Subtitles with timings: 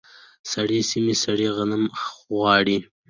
[0.51, 1.83] سړې سیمې سړې غنم
[2.33, 2.77] غواړي.